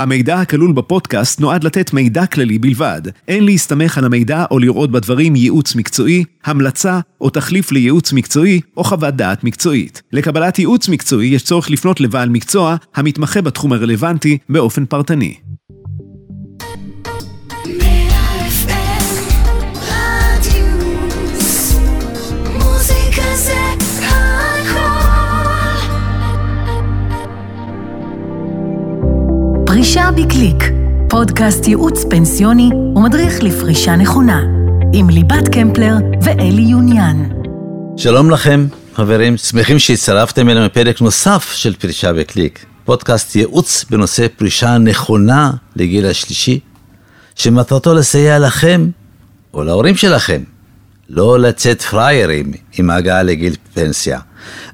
[0.00, 3.02] המידע הכלול בפודקאסט נועד לתת מידע כללי בלבד.
[3.28, 8.84] אין להסתמך על המידע או לראות בדברים ייעוץ מקצועי, המלצה או תחליף לייעוץ מקצועי או
[8.84, 10.02] חוות דעת מקצועית.
[10.12, 15.34] לקבלת ייעוץ מקצועי יש צורך לפנות לבעל מקצוע המתמחה בתחום הרלוונטי באופן פרטני.
[29.92, 30.64] פרישה בקליק,
[31.08, 34.42] פודקאסט ייעוץ פנסיוני ומדריך לפרישה נכונה,
[34.92, 37.28] עם ליבת קמפלר ואלי יוניאן.
[37.96, 44.78] שלום לכם, חברים, שמחים שהצטרפתם אלינו לפרק נוסף של פרישה בקליק, פודקאסט ייעוץ בנושא פרישה
[44.78, 46.60] נכונה לגיל השלישי,
[47.34, 48.90] שמטרתו לסייע לכם
[49.54, 50.42] או להורים שלכם
[51.08, 54.20] לא לצאת פראיירים עם ההגעה לגיל פנסיה.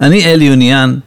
[0.01, 0.99] אני אלי יוניאן,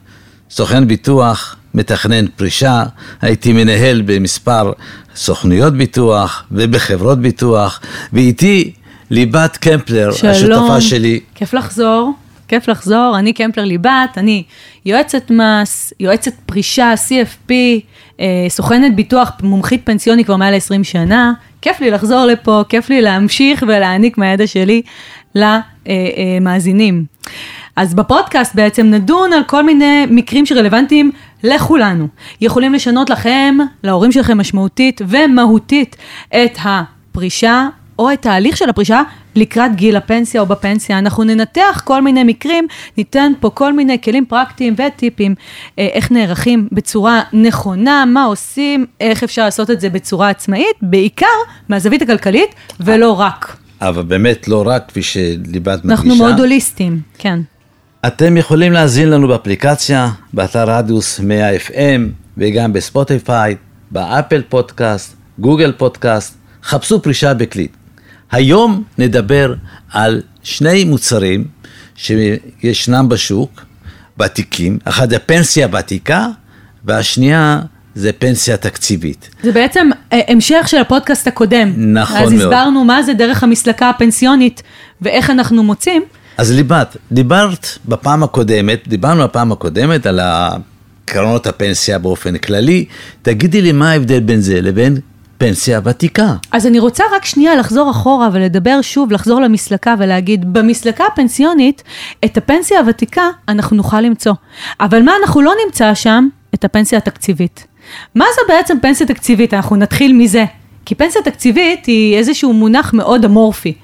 [0.50, 2.84] סוכן ביטוח, מתכנן פרישה,
[3.22, 4.72] הייתי מנהל במספר
[5.16, 7.80] סוכנויות ביטוח ובחברות ביטוח,
[8.12, 8.72] ואיתי
[9.10, 11.20] ליבת קמפלר, שלום, השותפה שלי.
[11.34, 12.12] כיף לחזור,
[12.48, 14.42] כיף לחזור, אני קמפלר ליבת, אני
[14.86, 17.52] יועצת מס, יועצת פרישה, CFP,
[18.20, 23.02] אה, סוכנת ביטוח, מומחית פנסיוני כבר מעל 20 שנה, כיף לי לחזור לפה, כיף לי
[23.02, 24.82] להמשיך ולהעניק מהידע שלי
[25.34, 27.04] למאזינים.
[27.76, 31.10] אז בפודקאסט בעצם נדון על כל מיני מקרים שרלוונטיים
[31.44, 32.08] לכולנו.
[32.40, 35.96] יכולים לשנות לכם, להורים שלכם משמעותית ומהותית
[36.28, 39.02] את הפרישה או את ההליך של הפרישה
[39.36, 40.98] לקראת גיל הפנסיה או בפנסיה.
[40.98, 42.66] אנחנו ננתח כל מיני מקרים,
[42.98, 45.34] ניתן פה כל מיני כלים פרקטיים וטיפים
[45.78, 51.26] אה, איך נערכים בצורה נכונה, מה עושים, איך אפשר לעשות את זה בצורה עצמאית, בעיקר
[51.68, 53.56] מהזווית הכלכלית ולא רק.
[53.80, 55.90] אבל באמת לא רק, כפי שליבת מדגישה.
[55.90, 57.40] אנחנו מאוד הוליסטים, כן.
[58.06, 62.00] אתם יכולים להאזין לנו באפליקציה, באתר רדיוס 100 FM
[62.36, 63.56] וגם בספוטיפיי,
[63.90, 67.72] באפל פודקאסט, גוגל פודקאסט, חפשו פרישה בקליק.
[68.32, 69.54] היום נדבר
[69.92, 71.44] על שני מוצרים
[71.96, 73.64] שישנם בשוק,
[74.20, 76.26] ותיקים, אחד הפנסיה ותיקה
[76.84, 77.60] והשנייה
[77.94, 79.30] זה פנסיה תקציבית.
[79.42, 81.72] זה בעצם אה, המשך של הפודקאסט הקודם.
[81.76, 82.34] נכון אז מאוד.
[82.34, 84.62] אז הסברנו מה זה דרך המסלקה הפנסיונית
[85.02, 86.02] ואיך אנחנו מוצאים.
[86.40, 90.20] אז ליבת, דיברת בפעם הקודמת, דיברנו בפעם הקודמת על
[91.04, 92.84] קרנות הפנסיה באופן כללי,
[93.22, 94.96] תגידי לי מה ההבדל בין זה לבין
[95.38, 96.34] פנסיה ותיקה.
[96.52, 101.82] אז אני רוצה רק שנייה לחזור אחורה ולדבר שוב, לחזור למסלקה ולהגיד, במסלקה הפנסיונית,
[102.24, 104.32] את הפנסיה הוותיקה אנחנו נוכל למצוא.
[104.80, 106.28] אבל מה אנחנו לא נמצא שם?
[106.54, 107.66] את הפנסיה התקציבית.
[108.14, 109.54] מה זה בעצם פנסיה תקציבית?
[109.54, 110.44] אנחנו נתחיל מזה.
[110.84, 113.74] כי פנסיה תקציבית היא איזשהו מונח מאוד אמורפי.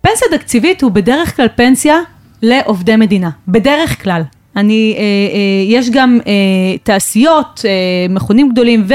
[0.00, 1.98] פנסיה תקציבית הוא בדרך כלל פנסיה
[2.42, 3.30] לעובדי מדינה.
[3.48, 4.22] בדרך כלל.
[4.56, 7.70] אני, אה, אה, יש גם אה, תעשיות, אה,
[8.14, 8.86] מכונים גדולים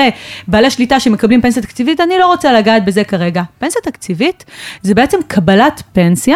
[0.48, 3.44] ובעלי שליטה שמקבלים פנסיה תקציבית, אני לא רוצה לגעת בזה כרגע.
[3.60, 4.46] פנסיה תקציבית
[4.82, 6.36] זה בעצם קבלת פנסיה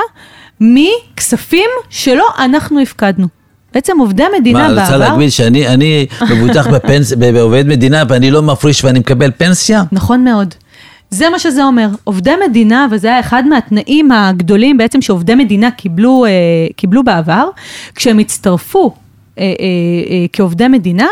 [0.61, 3.28] מכספים שלא אנחנו הפקדנו.
[3.73, 4.75] בעצם עובדי מדינה מה, בעבר...
[4.75, 9.84] מה, רוצה להגביל שאני אני מבוטח בפנס, בעובד מדינה ואני לא מפריש ואני מקבל פנסיה?
[9.91, 10.53] נכון מאוד.
[11.09, 11.88] זה מה שזה אומר.
[12.03, 16.31] עובדי מדינה, וזה היה אחד מהתנאים הגדולים בעצם שעובדי מדינה קיבלו, אה,
[16.75, 17.50] קיבלו בעבר,
[17.95, 18.94] כשהם הצטרפו
[19.40, 21.07] אה, אה, כעובדי מדינה,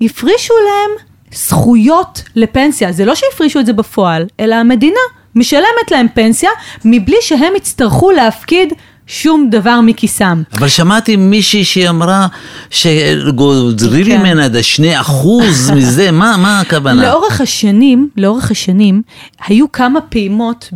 [0.00, 2.92] הפרישו להם זכויות לפנסיה.
[2.92, 5.00] זה לא שהפרישו את זה בפועל, אלא המדינה
[5.34, 6.50] משלמת להם פנסיה
[6.84, 8.72] מבלי שהם יצטרכו להפקיד
[9.06, 10.42] שום דבר מכיסם.
[10.58, 12.26] אבל שמעתי מישהי שהיא אמרה
[12.70, 14.20] שגוזרים כן.
[14.20, 17.02] ממנה את השני אחוז מזה, מה, מה הכוונה?
[17.02, 19.02] לאורך השנים, לאורך השנים,
[19.46, 20.70] היו כמה פעימות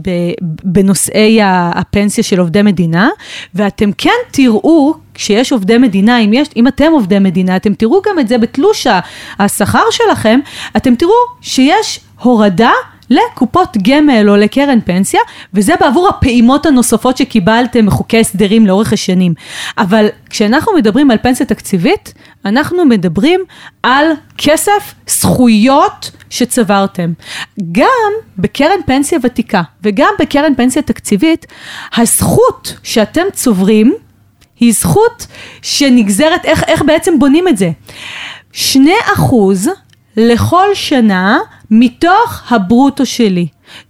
[0.65, 3.09] בנושאי הפנסיה של עובדי מדינה,
[3.55, 8.19] ואתם כן תראו כשיש עובדי מדינה, אם, יש, אם אתם עובדי מדינה, אתם תראו גם
[8.19, 8.87] את זה בתלוש
[9.39, 10.41] השכר שלכם,
[10.77, 12.71] אתם תראו שיש הורדה
[13.11, 15.21] לקופות גמל או לקרן פנסיה,
[15.55, 19.35] וזה בעבור הפעימות הנוספות שקיבלתם מחוקי הסדרים לאורך השנים.
[19.79, 23.41] אבל כשאנחנו מדברים על פנסיה תקציבית, אנחנו מדברים
[23.83, 24.07] על
[24.39, 27.13] כסף, זכויות שצברתם.
[27.73, 31.47] גם בקרן פנסיה ותיקה וגם בקרן פנסיה תקציבית,
[31.97, 33.95] הזכות שאתם צוברים
[34.61, 35.27] היא זכות
[35.63, 37.71] שנגזרת, איך, איך בעצם בונים את זה?
[38.53, 39.69] שני אחוז
[40.17, 41.39] לכל שנה
[41.71, 43.47] מתוך הברוטו שלי.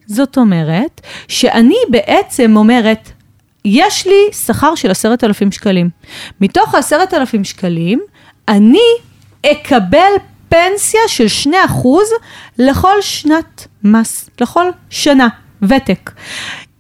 [0.06, 3.11] זאת אומרת, שאני בעצם אומרת,
[3.65, 5.91] יש לי שכר של עשרת אלפים שקלים.
[6.41, 8.00] מתוך העשרת אלפים שקלים,
[8.49, 8.88] אני
[9.47, 10.12] אקבל
[10.49, 12.09] פנסיה של שני אחוז
[12.59, 15.29] לכל שנת מס, לכל שנה,
[15.62, 16.11] ותק.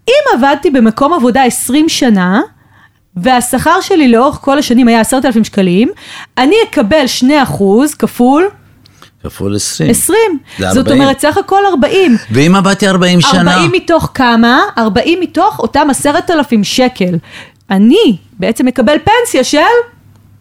[0.08, 2.40] אם עבדתי במקום עבודה 20 שנה,
[3.16, 5.88] והשכר שלי לאורך כל השנים היה עשרת אלפים שקלים,
[6.38, 8.48] אני אקבל שני אחוז כפול
[9.22, 9.90] כפול 20.
[9.90, 10.18] 20.
[10.58, 11.02] זה זאת 40.
[11.02, 12.16] אומרת, סך הכל 40.
[12.30, 14.60] ואם עבדתי 40 שנה, 40 מתוך כמה?
[14.78, 17.18] 40 מתוך אותם 10,000 שקל.
[17.70, 19.58] אני בעצם מקבל פנסיה של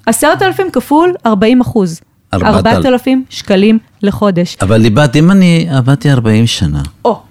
[0.06, 2.02] 10,000 כפול 40 אחוז.
[2.34, 4.58] ארבעת 4,000 שקלים לחודש.
[4.62, 7.22] אבל ליבת, אם אני עבדתי 40 שנה, או,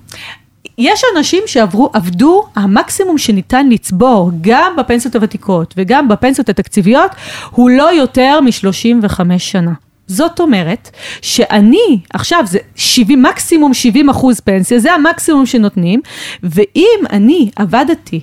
[0.79, 7.11] יש אנשים שעברו, עבדו, המקסימום שניתן לצבור, גם בפנסיות הוותיקות וגם בפנסיות התקציביות,
[7.51, 9.73] הוא לא יותר מ-35 שנה.
[10.09, 10.91] זאת אומרת,
[11.23, 16.01] שאני, עכשיו זה 70, מקסימום 70 אחוז פנסיה, זה המקסימום שנותנים,
[16.43, 18.21] ואם אני עבדתי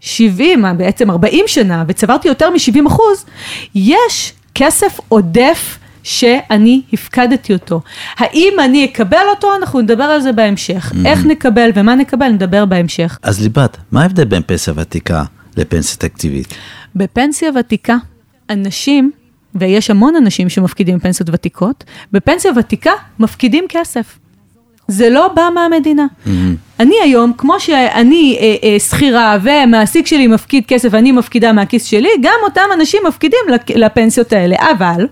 [0.00, 3.24] 70, בעצם 40 שנה, וצברתי יותר מ-70 אחוז,
[3.74, 7.80] יש כסף עודף שאני הפקדתי אותו.
[8.16, 9.56] האם אני אקבל אותו?
[9.56, 10.92] אנחנו נדבר על זה בהמשך.
[11.04, 13.18] איך נקבל ומה נקבל, נדבר בהמשך.
[13.22, 15.24] אז ליבת, מה ההבדל בין פנסיה ותיקה
[15.56, 16.54] לפנסיה תקציבית?
[16.94, 17.96] בפנסיה ותיקה,
[18.50, 19.10] אנשים,
[19.54, 24.18] ויש המון אנשים שמפקידים פנסיות ותיקות, בפנסיה ותיקה מפקידים כסף.
[24.88, 26.06] זה לא בא מהמדינה.
[26.80, 32.08] אני היום, כמו שאני אה, אה, שכירה ומעסיק שלי מפקיד כסף ואני מפקידה מהכיס שלי,
[32.22, 34.56] גם אותם אנשים מפקידים לפ- לפנסיות האלה.
[34.78, 35.06] אבל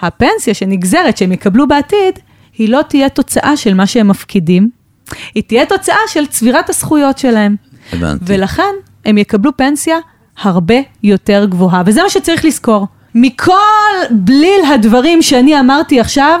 [0.00, 2.18] הפנסיה שנגזרת שהם יקבלו בעתיד,
[2.58, 4.68] היא לא תהיה תוצאה של מה שהם מפקידים,
[5.34, 7.56] היא תהיה תוצאה של צבירת הזכויות שלהם.
[7.92, 8.24] הבנתי.
[8.28, 8.74] ולכן
[9.04, 9.96] הם יקבלו פנסיה
[10.42, 12.86] הרבה יותר גבוהה, וזה מה שצריך לזכור.
[13.14, 13.52] מכל
[14.10, 16.40] בליל הדברים שאני אמרתי עכשיו,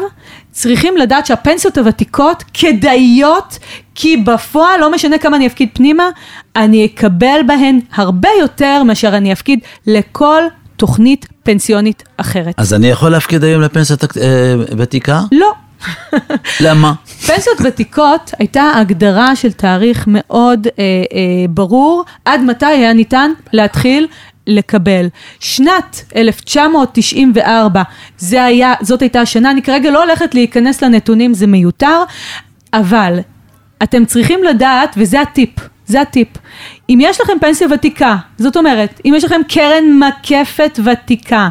[0.52, 3.58] צריכים לדעת שהפנסיות הוותיקות כדאיות,
[3.94, 6.08] כי בפועל, לא משנה כמה אני אפקיד פנימה,
[6.56, 10.42] אני אקבל בהן הרבה יותר מאשר אני אפקיד לכל
[10.76, 12.54] תוכנית פנסיונית אחרת.
[12.56, 15.20] אז אני יכול להפקיד היום לפנסיה תק- אה, ותיקה?
[15.32, 15.52] לא.
[16.60, 16.92] למה?
[17.26, 20.88] פנסיות ותיקות הייתה הגדרה של תאריך מאוד אה, אה,
[21.50, 24.06] ברור, עד מתי היה ניתן להתחיל
[24.46, 25.06] לקבל.
[25.40, 27.82] שנת 1994,
[28.18, 32.02] זה היה, זאת הייתה השנה, אני כרגע לא הולכת להיכנס לנתונים, זה מיותר,
[32.72, 33.18] אבל
[33.82, 35.50] אתם צריכים לדעת, וזה הטיפ,
[35.86, 36.28] זה הטיפ.
[36.90, 41.48] אם יש לכם פנסיה ותיקה, זאת אומרת, אם יש לכם קרן מקפת ותיקה,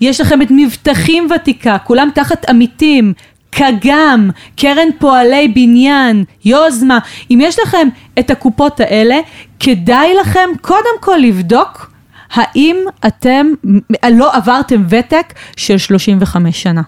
[0.00, 3.12] יש לכם את מבטחים ותיקה, כולם תחת עמיתים,
[3.50, 6.98] קגם, קרן פועלי בניין, יוזמה,
[7.30, 7.88] אם יש לכם
[8.18, 9.16] את הקופות האלה,
[9.60, 11.93] כדאי לכם קודם כל לבדוק
[12.34, 12.76] האם
[13.06, 13.46] אתם
[14.12, 16.82] לא עברתם ותק של 35 שנה.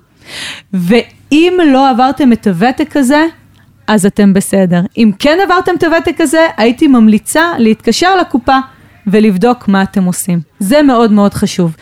[0.72, 3.26] ואם לא עברתם את הוותק הזה,
[3.86, 4.80] אז אתם בסדר.
[4.98, 8.58] אם כן עברתם את הוותק הזה, הייתי ממליצה להתקשר לקופה
[9.06, 10.40] ולבדוק מה אתם עושים.
[10.58, 11.76] זה מאוד מאוד חשוב.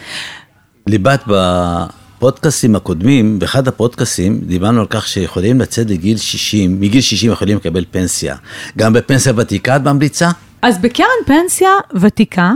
[0.87, 7.57] ליבת, בפודקאסטים הקודמים, באחד הפודקאסטים, דיברנו על כך שיכולים לצאת לגיל 60, מגיל 60 יכולים
[7.57, 8.37] לקבל פנסיה.
[8.79, 10.31] גם בפנסיה ותיקה את ממליצה?
[10.63, 11.71] אז בקרן פנסיה
[12.01, 12.53] ותיקה,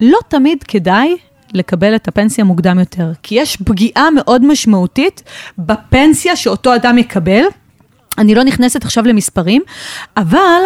[0.00, 1.16] לא תמיד כדאי
[1.54, 5.22] לקבל את הפנסיה מוקדם יותר, כי יש פגיעה מאוד משמעותית
[5.58, 7.42] בפנסיה שאותו אדם יקבל.
[8.18, 9.62] אני לא נכנסת עכשיו למספרים,
[10.16, 10.62] אבל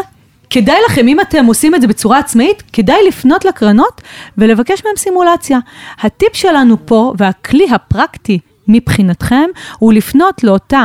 [0.51, 4.01] כדאי לכם, אם אתם עושים את זה בצורה עצמאית, כדאי לפנות לקרנות
[4.39, 5.59] ולבקש מהם סימולציה.
[6.01, 8.39] הטיפ שלנו פה, והכלי הפרקטי
[8.69, 9.45] מבחינתכם,
[9.79, 10.85] הוא לפנות לאותה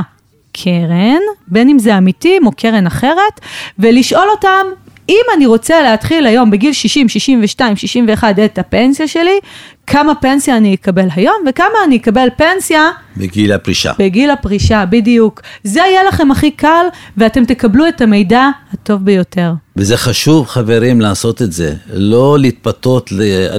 [0.52, 3.42] קרן, בין אם זה אמיתים או קרן אחרת,
[3.80, 4.66] ולשאול אותם,
[5.09, 9.39] אם אני רוצה להתחיל היום בגיל 60, 62, 61 את הפנסיה שלי,
[9.88, 13.92] כמה פנסיה אני אקבל היום וכמה אני אקבל פנסיה בגיל הפרישה.
[14.00, 15.42] בגיל הפרישה, בדיוק.
[15.63, 16.86] זה יהיה לכם הכי קל
[17.18, 19.54] ואתם תקבלו את המידע הטוב ביותר.
[19.76, 21.73] וזה חשוב, חברים, לעשות את זה.
[21.94, 23.09] לא להתפתות,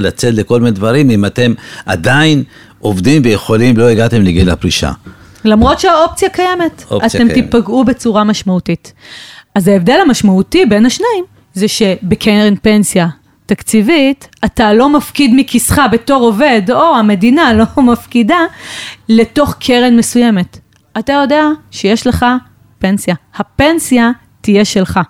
[0.01, 1.53] לצאת לכל מיני דברים, אם אתם
[1.87, 2.43] עדיין
[2.79, 4.93] עובדים ויכולים, לא הגעתם לגיל הפרישה.
[5.45, 7.35] למרות שהאופציה קיימת, אתם קיימת.
[7.35, 8.93] תיפגעו בצורה משמעותית.
[9.55, 11.25] אז ההבדל המשמעותי בין השניים,
[11.59, 13.09] זה שבקרן פנסיה
[13.47, 18.39] תקציבית, אתה לא מפקיד מכיסך בתור עובד, או המדינה לא מפקידה,
[19.09, 20.59] לתוך קרן מסוימת.
[20.99, 22.27] אתה יודע שיש לך
[22.79, 23.15] פנסיה.
[23.35, 24.11] הפנסיה
[24.41, 25.01] תהיה שלך,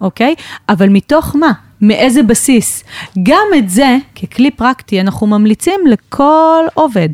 [0.00, 0.34] אוקיי?
[0.68, 1.52] אבל מתוך מה?
[1.80, 2.84] מאיזה בסיס?
[3.22, 7.08] גם את זה, ככלי פרקטי, אנחנו ממליצים לכל עובד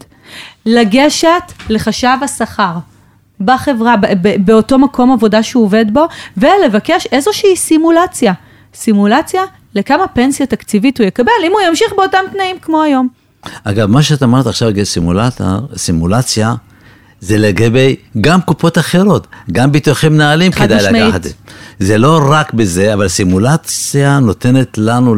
[0.67, 2.73] לגשת לחשב השכר.
[3.41, 3.95] בחברה,
[4.45, 6.07] באותו מקום עבודה שהוא עובד בו,
[6.37, 8.33] ולבקש איזושהי סימולציה.
[8.79, 9.43] סימולציה
[9.75, 13.09] לכמה פנסיה תקציבית הוא יקבל, אם הוא ימשיך באותם תנאים כמו היום.
[13.65, 16.55] אגב, מה שאת אמרת עכשיו לגבי סימולטור, סימולציה,
[17.21, 21.15] זה לגבי גם קופות אחרות, גם ביטוחי מנהלים כדאי משמעית.
[21.15, 21.27] לקחת.
[21.79, 25.15] זה לא רק בזה, אבל סימולציה נותנת לנו,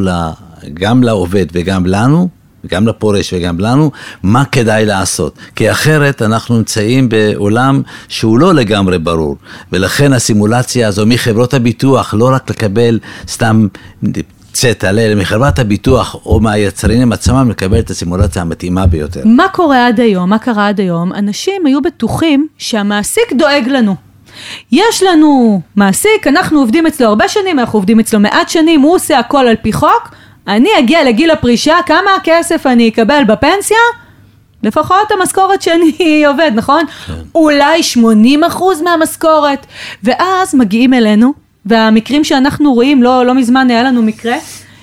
[0.75, 2.29] גם לעובד וגם לנו,
[2.67, 3.91] גם לפורש וגם לנו,
[4.23, 5.39] מה כדאי לעשות.
[5.57, 9.37] כי אחרת אנחנו נמצאים בעולם שהוא לא לגמרי ברור.
[9.73, 12.99] ולכן הסימולציה הזו מחברות הביטוח, לא רק לקבל
[13.29, 13.67] סתם
[14.53, 19.23] צטלה, אלא מחברת הביטוח או מהיצרנים עצמם לקבל את הסימולציה המתאימה ביותר.
[19.25, 20.31] מה קורה עד היום?
[20.31, 21.13] מה קרה עד היום?
[21.13, 23.97] אנשים היו בטוחים שהמעסיק דואג לנו.
[24.73, 29.19] יש לנו מעסיק, אנחנו עובדים אצלו הרבה שנים, אנחנו עובדים אצלו מעט שנים, הוא עושה
[29.19, 30.15] הכל על פי חוק,
[30.49, 33.77] אני אגיע לגיל הפרישה, כמה כסף אני אקבל בפנסיה?
[34.63, 36.85] לפחות המשכורת שאני עובד, נכון?
[37.07, 37.13] כן.
[37.35, 39.67] אולי 80 אחוז מהמשכורת.
[40.03, 41.33] ואז מגיעים אלינו,
[41.67, 44.37] והמקרים שאנחנו רואים, לא, לא מזמן היה לנו מקרה,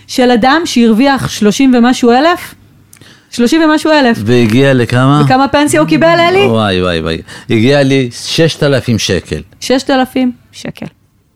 [0.08, 2.54] של אדם שהרוויח 30 ומשהו אלף,
[3.32, 4.18] 30 ומשהו אלף.
[4.26, 5.22] והגיע לכמה?
[5.26, 6.46] וכמה פנסיה הוא קיבל, אלי?
[6.46, 7.18] וואי וואי וואי.
[7.50, 9.42] הגיע לי 6,000 שקל.
[9.60, 10.86] 6,000 שקל.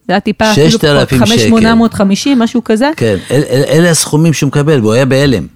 [0.08, 2.90] זה היה טיפה אפילו פחות, 5,850, משהו כזה.
[2.98, 5.48] כן, אל, אל, אלה הסכומים שהוא מקבל, והוא היה בהלם.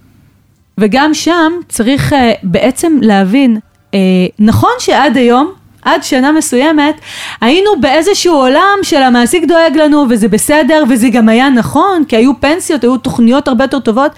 [0.78, 3.58] וגם שם צריך uh, בעצם להבין,
[3.92, 3.96] uh,
[4.40, 5.54] נכון שעד היום,
[5.86, 6.96] עד שנה מסוימת,
[7.42, 12.32] היינו באיזשהו עולם של המעסיק דואג לנו וזה בסדר וזה גם היה נכון, כי היו
[12.39, 14.12] פנסיות, היו תוכניות הרבה יותר טובות.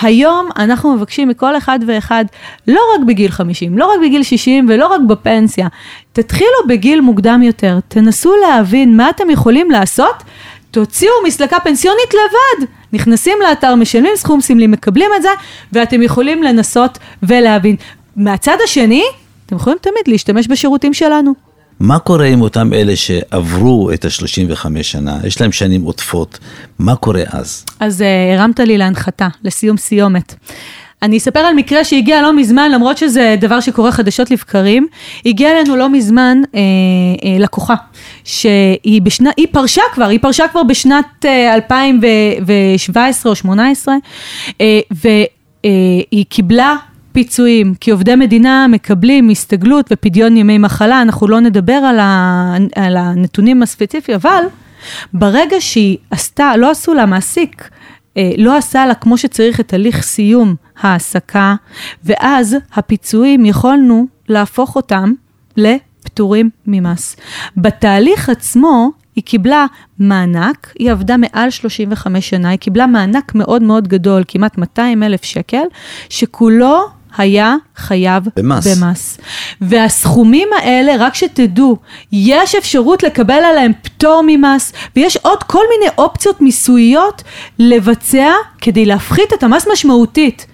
[0.00, 2.24] היום אנחנו מבקשים מכל אחד ואחד,
[2.68, 5.68] לא רק בגיל 50, לא רק בגיל 60 ולא רק בפנסיה,
[6.12, 10.22] תתחילו בגיל מוקדם יותר, תנסו להבין מה אתם יכולים לעשות,
[10.70, 12.66] תוציאו מסלקה פנסיונית לבד.
[12.92, 15.28] נכנסים לאתר, משלמים סכום סמלי, מקבלים את זה,
[15.72, 17.76] ואתם יכולים לנסות ולהבין.
[18.16, 19.04] מהצד השני,
[19.46, 21.32] אתם יכולים תמיד להשתמש בשירותים שלנו.
[21.80, 26.38] מה קורה עם אותם אלה שעברו את ה-35 שנה, יש להם שנים עוטפות,
[26.78, 27.64] מה קורה אז?
[27.80, 28.04] אז uh,
[28.38, 30.34] הרמת לי להנחתה, לסיום סיומת.
[31.02, 34.86] אני אספר על מקרה שהגיע לא מזמן, למרות שזה דבר שקורה חדשות לבקרים.
[35.26, 36.60] הגיע אלינו לא מזמן אה,
[37.24, 37.74] אה, לקוחה,
[38.24, 43.94] שהיא בשנה, היא פרשה כבר, היא פרשה כבר בשנת אה, 2017 או 2018,
[44.60, 46.76] אה, והיא קיבלה
[47.16, 52.96] פיצויים, כי עובדי מדינה מקבלים הסתגלות ופדיון ימי מחלה, אנחנו לא נדבר על, ה, על
[52.96, 54.44] הנתונים הספציפיים, אבל
[55.12, 57.70] ברגע שהיא עשתה, לא עשו לה מעסיק,
[58.16, 61.54] אה, לא עשה לה כמו שצריך את הליך סיום העסקה,
[62.04, 65.12] ואז הפיצויים יכולנו להפוך אותם
[65.56, 67.16] לפטורים ממס.
[67.56, 69.66] בתהליך עצמו היא קיבלה
[69.98, 75.24] מענק, היא עבדה מעל 35 שנה, היא קיבלה מענק מאוד מאוד גדול, כמעט 200 אלף
[75.24, 75.64] שקל,
[76.08, 78.66] שכולו היה חייב במס.
[78.66, 79.18] במס.
[79.60, 81.76] והסכומים האלה, רק שתדעו,
[82.12, 87.22] יש אפשרות לקבל עליהם פטור ממס, ויש עוד כל מיני אופציות מיסויות
[87.58, 90.46] לבצע כדי להפחית את המס משמעותית.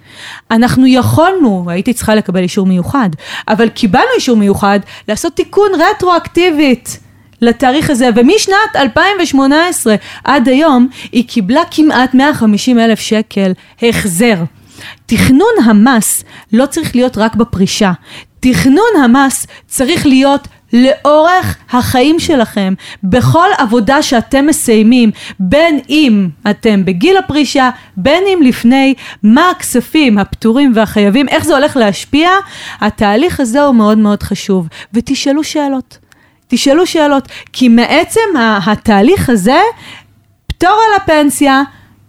[0.51, 3.09] אנחנו יכולנו, הייתי צריכה לקבל אישור מיוחד,
[3.47, 6.99] אבל קיבלנו אישור מיוחד לעשות תיקון רטרואקטיבית.
[7.41, 13.51] לתאריך הזה, ומשנת 2018 עד היום היא קיבלה כמעט 150 אלף שקל
[13.81, 14.35] החזר.
[15.05, 17.91] תכנון המס לא צריך להיות רק בפרישה,
[18.39, 27.17] תכנון המס צריך להיות לאורך החיים שלכם, בכל עבודה שאתם מסיימים, בין אם אתם בגיל
[27.17, 32.29] הפרישה, בין אם לפני, מה הכספים הפטורים והחייבים, איך זה הולך להשפיע,
[32.81, 34.67] התהליך הזה הוא מאוד מאוד חשוב.
[34.93, 35.97] ותשאלו שאלות.
[36.47, 38.21] תשאלו שאלות, כי מעצם
[38.65, 39.61] התהליך הזה,
[40.47, 41.63] פטור על הפנסיה,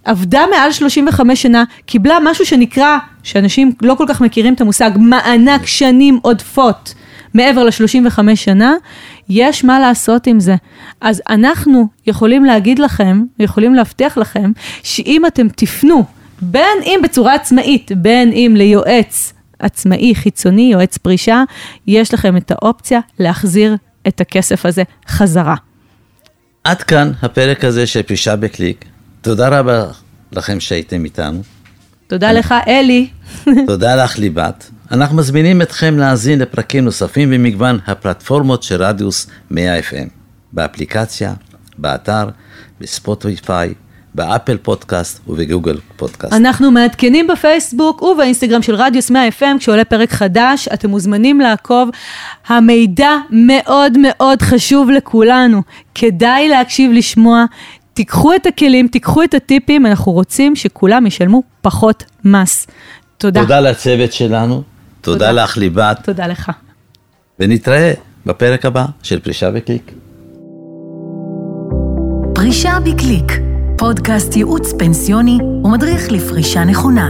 [0.05, 5.65] עבדה מעל 35 שנה, קיבלה משהו שנקרא, שאנשים לא כל כך מכירים את המושג, מענק
[5.65, 6.93] שנים עודפות
[7.33, 8.73] מעבר ל-35 שנה,
[9.29, 10.55] יש מה לעשות עם זה.
[11.01, 14.51] אז אנחנו יכולים להגיד לכם, יכולים להבטיח לכם,
[14.83, 16.03] שאם אתם תפנו,
[16.41, 21.43] בין אם בצורה עצמאית, בין אם ליועץ עצמאי, חיצוני, יועץ פרישה,
[21.87, 23.75] יש לכם את האופציה להחזיר
[24.07, 25.55] את הכסף הזה חזרה.
[26.63, 28.85] עד כאן הפרק הזה של פרישה בקליק.
[29.25, 29.85] תודה רבה
[30.31, 31.41] לכם שהייתם איתנו.
[32.07, 33.07] תודה לך, אלי.
[33.67, 34.71] תודה לך, ליבת.
[34.91, 40.09] אנחנו מזמינים אתכם להאזין לפרקים נוספים במגוון הפלטפורמות של רדיוס 100 FM,
[40.53, 41.33] באפליקציה,
[41.77, 42.29] באתר,
[42.81, 43.73] בספוטיפיי,
[44.15, 46.33] באפל פודקאסט ובגוגל פודקאסט.
[46.33, 51.89] אנחנו מעדכנים בפייסבוק ובאינסטגרם של רדיוס 100 FM כשעולה פרק חדש, אתם מוזמנים לעקוב.
[52.47, 55.61] המידע מאוד מאוד חשוב לכולנו,
[55.95, 57.45] כדאי להקשיב לשמוע.
[57.95, 62.67] תיקחו את הכלים, תיקחו את הטיפים, אנחנו רוצים שכולם ישלמו פחות מס.
[63.17, 63.41] תודה.
[63.41, 64.63] תודה לצוות שלנו,
[65.01, 65.99] תודה, תודה לך ליבת.
[66.03, 66.51] תודה לך.
[67.39, 67.93] ונתראה
[68.25, 69.91] בפרק הבא של פרישה בקליק.
[72.35, 73.31] פרישה בקליק,
[73.77, 77.09] פודקאסט ייעוץ פנסיוני ומדריך לפרישה נכונה,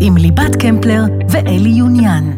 [0.00, 2.30] עם ליבת קמפלר ואלי יוניאן.